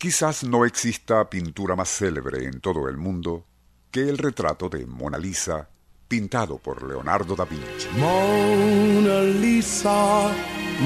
[0.00, 3.44] Quizás no exista pintura más célebre en todo el mundo
[3.90, 5.68] que el retrato de Mona Lisa
[6.08, 7.86] pintado por Leonardo da Vinci.
[7.98, 10.32] Mona Lisa,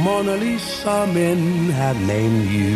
[0.03, 2.75] Mona Lisa, men have named you.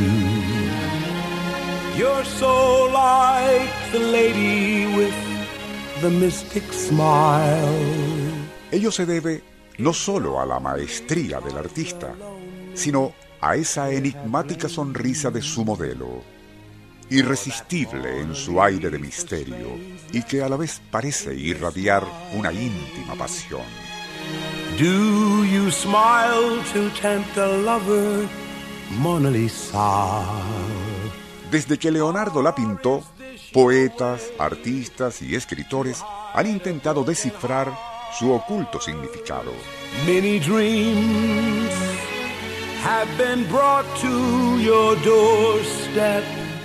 [1.98, 5.16] You're so like the lady with
[6.02, 7.74] the mystic smile.
[8.70, 9.42] Ello se debe
[9.78, 12.14] no solo a la maestría del artista,
[12.74, 16.22] sino a esa enigmática sonrisa de su modelo,
[17.10, 19.68] irresistible en su aire de misterio
[20.12, 22.04] y que a la vez parece irradiar
[22.34, 23.62] una íntima pasión.
[24.78, 28.28] Do you smile to tempt a lover,
[28.98, 30.22] Mona Lisa?
[31.50, 33.02] Desde que Leonardo la pintó,
[33.52, 37.72] poetas, artistas y escritores han intentado descifrar
[38.18, 39.52] su oculto significado.
[40.06, 41.87] Many dreams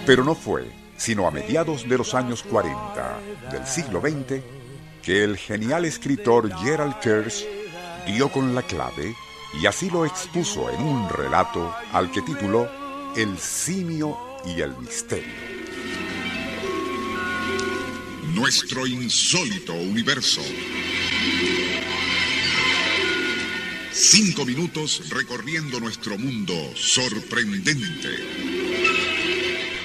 [0.06, 3.20] Pero no fue sino a mediados de los años 40
[3.52, 4.42] del siglo XX
[5.02, 7.46] que el genial escritor Gerald Kirsch
[8.08, 9.14] dio con la clave
[9.62, 12.70] y así lo expuso en un relato al que tituló
[13.18, 15.34] El simio y el misterio.
[18.34, 20.42] Nuestro insólito universo.
[23.96, 28.10] Cinco minutos recorriendo nuestro mundo sorprendente.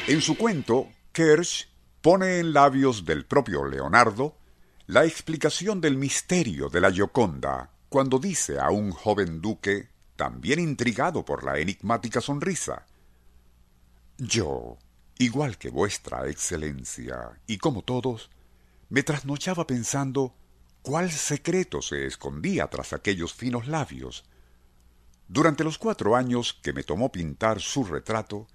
[0.07, 1.67] En su cuento, Kersh
[2.01, 4.35] pone en labios del propio Leonardo
[4.87, 11.27] la explicación del misterio de la Gioconda cuando dice a un joven duque, también intrigado
[11.27, 12.87] por la enigmática sonrisa,
[14.17, 14.79] Yo,
[15.19, 18.31] igual que vuestra excelencia, y como todos,
[18.89, 20.35] me trasnochaba pensando
[20.89, 24.25] cuál secreto se escondía tras aquellos finos labios.
[25.29, 28.47] Durante los cuatro años que me tomó pintar su retrato,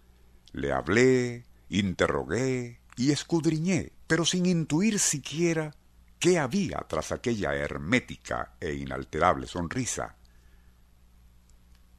[0.51, 5.75] le hablé, interrogué y escudriñé, pero sin intuir siquiera
[6.17, 10.15] qué había tras aquella hermética e inalterable sonrisa.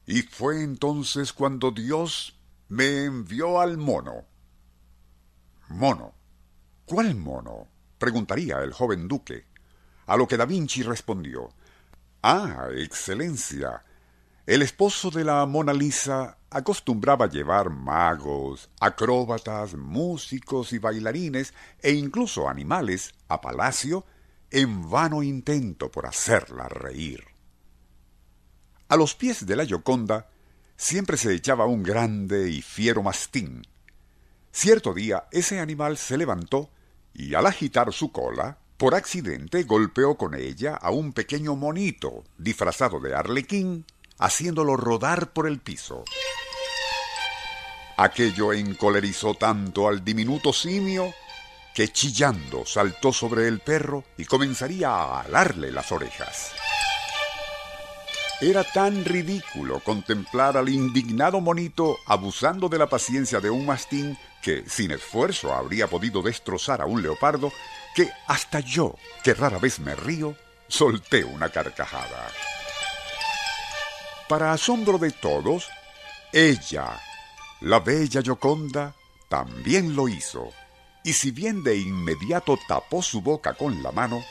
[0.04, 4.24] Y fue entonces cuando Dios me envió al mono.
[5.68, 6.12] Mono.
[6.86, 7.68] ¿Cuál mono?
[7.98, 9.53] preguntaría el joven duque.
[10.06, 11.50] A lo que Da Vinci respondió
[12.22, 13.84] Ah, Excelencia.
[14.46, 22.48] El esposo de la Mona Lisa acostumbraba llevar magos, acróbatas, músicos y bailarines e incluso
[22.48, 24.06] animales a palacio
[24.50, 27.24] en vano intento por hacerla reír.
[28.88, 30.30] A los pies de la Gioconda
[30.76, 33.66] siempre se echaba un grande y fiero mastín.
[34.50, 36.70] Cierto día ese animal se levantó
[37.12, 43.00] y al agitar su cola, por accidente golpeó con ella a un pequeño monito disfrazado
[43.00, 43.84] de arlequín,
[44.18, 46.04] haciéndolo rodar por el piso.
[47.96, 51.14] Aquello encolerizó tanto al diminuto simio
[51.74, 56.52] que chillando saltó sobre el perro y comenzaría a alarle las orejas.
[58.40, 64.64] Era tan ridículo contemplar al indignado monito abusando de la paciencia de un mastín que,
[64.68, 67.52] sin esfuerzo, habría podido destrozar a un leopardo,
[67.94, 70.36] que hasta yo, que rara vez me río,
[70.68, 72.28] solté una carcajada.
[74.28, 75.68] Para asombro de todos,
[76.32, 77.00] ella,
[77.60, 78.94] la bella Gioconda,
[79.28, 80.50] también lo hizo,
[81.04, 84.24] y si bien de inmediato tapó su boca con la mano,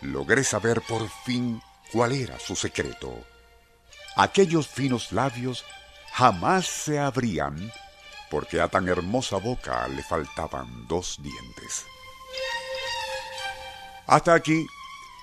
[0.00, 3.14] logré saber por fin cuál era su secreto.
[4.16, 5.64] Aquellos finos labios
[6.12, 7.72] jamás se abrían
[8.30, 11.84] porque a tan hermosa boca le faltaban dos dientes.
[14.06, 14.66] Hasta aquí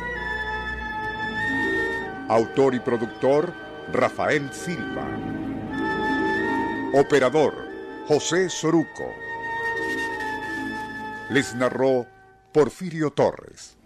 [2.28, 3.54] Autor y productor
[3.94, 5.08] Rafael Silva.
[6.94, 7.54] Operador
[8.06, 9.10] José Soruco.
[11.30, 12.06] Les narró
[12.52, 13.78] Porfirio Torres.